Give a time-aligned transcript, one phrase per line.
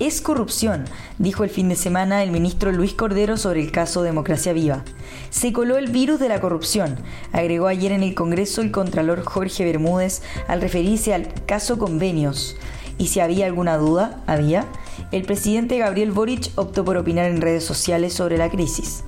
[0.00, 0.86] Es corrupción,
[1.18, 4.82] dijo el fin de semana el ministro Luis Cordero sobre el caso Democracia Viva.
[5.30, 6.96] Se coló el virus de la corrupción,
[7.30, 12.56] agregó ayer en el Congreso el contralor Jorge Bermúdez al referirse al caso convenios.
[12.98, 14.64] Y si había alguna duda, había,
[15.12, 19.04] el presidente Gabriel Boric optó por opinar en redes sociales sobre la crisis.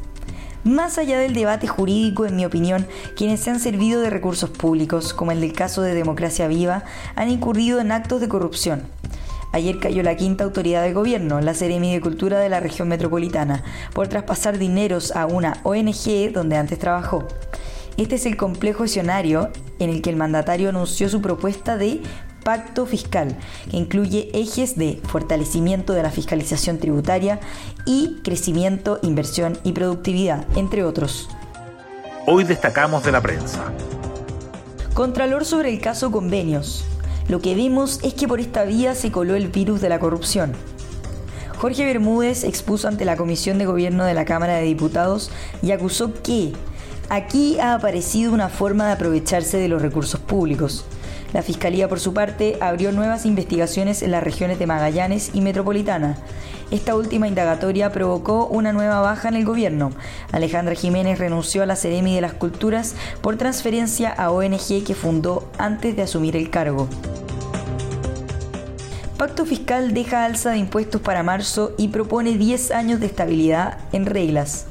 [0.62, 5.14] Más allá del debate jurídico, en mi opinión, quienes se han servido de recursos públicos,
[5.14, 6.84] como el del caso de Democracia Viva,
[7.16, 8.82] han incurrido en actos de corrupción.
[9.56, 13.64] Ayer cayó la quinta autoridad de gobierno, la Seremi de Cultura de la región metropolitana,
[13.94, 17.26] por traspasar dineros a una ONG donde antes trabajó.
[17.96, 19.48] Este es el complejo escenario
[19.78, 22.02] en el que el mandatario anunció su propuesta de
[22.44, 23.34] pacto fiscal,
[23.70, 27.40] que incluye ejes de fortalecimiento de la fiscalización tributaria
[27.86, 31.30] y crecimiento, inversión y productividad, entre otros.
[32.26, 33.72] Hoy destacamos de la prensa.
[34.92, 36.84] Contralor sobre el caso convenios.
[37.28, 40.52] Lo que vemos es que por esta vía se coló el virus de la corrupción.
[41.58, 45.30] Jorge Bermúdez expuso ante la Comisión de Gobierno de la Cámara de Diputados
[45.62, 46.52] y acusó que
[47.08, 50.84] aquí ha aparecido una forma de aprovecharse de los recursos públicos
[51.36, 56.16] la Fiscalía, por su parte, abrió nuevas investigaciones en las regiones de Magallanes y Metropolitana.
[56.70, 59.92] Esta última indagatoria provocó una nueva baja en el gobierno.
[60.32, 65.46] Alejandra Jiménez renunció a la Ceremi de las Culturas por transferencia a ONG que fundó
[65.58, 66.88] antes de asumir el cargo.
[69.18, 74.06] Pacto Fiscal deja alza de impuestos para marzo y propone 10 años de estabilidad en
[74.06, 74.64] reglas.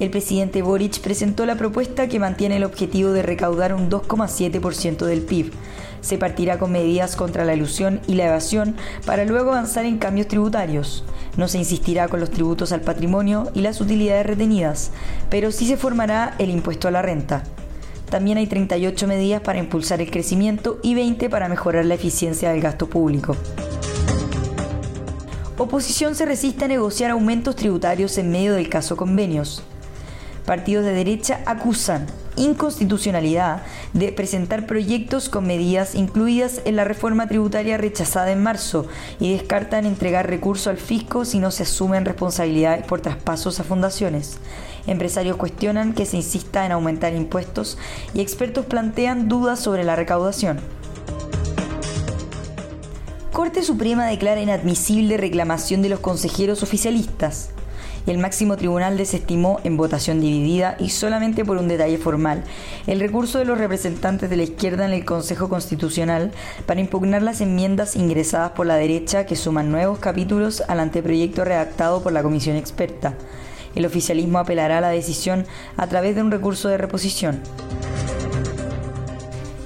[0.00, 5.20] El presidente Boric presentó la propuesta que mantiene el objetivo de recaudar un 2,7% del
[5.20, 5.52] PIB.
[6.00, 10.26] Se partirá con medidas contra la ilusión y la evasión para luego avanzar en cambios
[10.26, 11.04] tributarios.
[11.36, 14.90] No se insistirá con los tributos al patrimonio y las utilidades retenidas,
[15.28, 17.42] pero sí se formará el impuesto a la renta.
[18.08, 22.62] También hay 38 medidas para impulsar el crecimiento y 20 para mejorar la eficiencia del
[22.62, 23.36] gasto público.
[25.58, 29.62] Oposición se resiste a negociar aumentos tributarios en medio del caso convenios
[30.50, 33.62] partidos de derecha acusan inconstitucionalidad
[33.92, 38.86] de presentar proyectos con medidas incluidas en la reforma tributaria rechazada en marzo
[39.20, 44.38] y descartan entregar recursos al fisco si no se asumen responsabilidades por traspasos a fundaciones.
[44.88, 47.78] Empresarios cuestionan que se insista en aumentar impuestos
[48.12, 50.58] y expertos plantean dudas sobre la recaudación.
[53.32, 57.50] Corte Suprema declara inadmisible reclamación de los consejeros oficialistas
[58.10, 62.42] el máximo tribunal desestimó en votación dividida y solamente por un detalle formal
[62.88, 66.32] el recurso de los representantes de la izquierda en el Consejo Constitucional
[66.66, 72.02] para impugnar las enmiendas ingresadas por la derecha que suman nuevos capítulos al anteproyecto redactado
[72.02, 73.14] por la comisión experta.
[73.76, 77.40] El oficialismo apelará a la decisión a través de un recurso de reposición.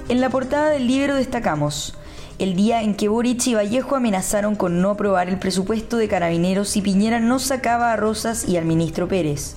[0.07, 1.95] En la portada del libro destacamos
[2.37, 6.67] el día en que Boric y Vallejo amenazaron con no aprobar el presupuesto de carabineros
[6.67, 9.55] si Piñera no sacaba a Rosas y al ministro Pérez.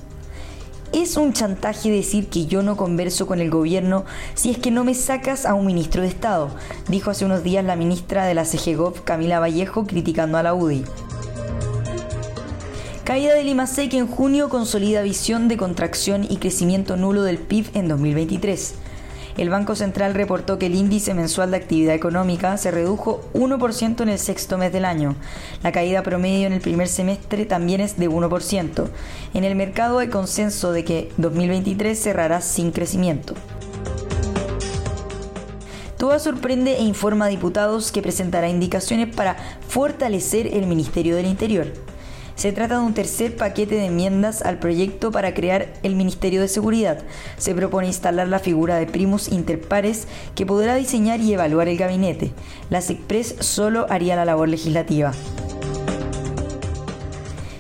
[0.93, 4.85] Es un chantaje decir que yo no converso con el gobierno si es que no
[4.85, 6.51] me sacas a un ministro de Estado,
[6.89, 10.85] dijo hace unos días la ministra de la CGGOV, Camila Vallejo, criticando a la UDI.
[13.05, 17.89] Caída del IMASEC en junio consolida visión de contracción y crecimiento nulo del PIB en
[17.89, 18.75] 2023
[19.39, 24.09] el Banco Central reportó que el índice mensual de actividad económica se redujo 1% en
[24.09, 25.15] el sexto mes del año.
[25.63, 28.89] La caída promedio en el primer semestre también es de 1%.
[29.35, 33.35] En el mercado hay consenso de que 2023 cerrará sin crecimiento.
[35.99, 39.37] Toda sorprende e informa a diputados que presentará indicaciones para
[39.69, 41.73] fortalecer el Ministerio del Interior.
[42.39, 46.47] Se trata de un tercer paquete de enmiendas al proyecto para crear el Ministerio de
[46.47, 47.03] Seguridad.
[47.37, 50.07] Se propone instalar la figura de primus interpares
[50.37, 52.31] que podrá diseñar y evaluar el gabinete.
[52.71, 55.11] La SECPRES solo haría la labor legislativa.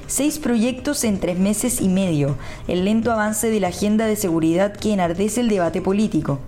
[0.06, 2.36] Seis proyectos en tres meses y medio,
[2.68, 6.38] el lento avance de la agenda de seguridad que enardece el debate político.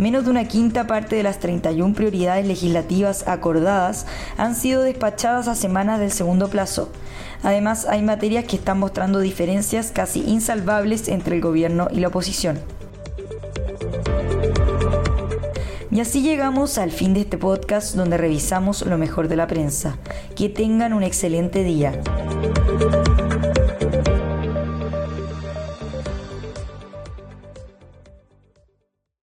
[0.00, 4.06] Menos de una quinta parte de las 31 prioridades legislativas acordadas
[4.38, 6.88] han sido despachadas a semanas del segundo plazo.
[7.42, 12.58] Además, hay materias que están mostrando diferencias casi insalvables entre el gobierno y la oposición.
[15.90, 19.98] Y así llegamos al fin de este podcast donde revisamos lo mejor de la prensa.
[20.34, 22.00] Que tengan un excelente día.